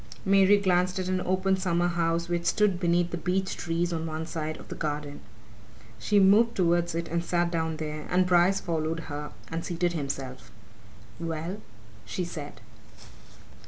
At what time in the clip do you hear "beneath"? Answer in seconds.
2.79-3.11